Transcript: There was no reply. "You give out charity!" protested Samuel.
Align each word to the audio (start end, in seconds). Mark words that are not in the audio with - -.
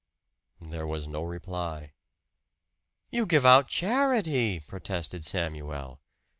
There 0.61 0.87
was 0.87 1.07
no 1.07 1.21
reply. 1.21 1.93
"You 3.11 3.27
give 3.27 3.45
out 3.45 3.67
charity!" 3.67 4.59
protested 4.59 5.23
Samuel. 5.23 5.99